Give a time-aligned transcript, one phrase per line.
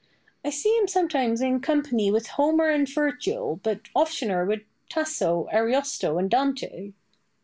[0.43, 6.17] I see him sometimes in company with Homer and Virgil, but oftener with Tasso, Ariosto,
[6.17, 6.93] and Dante.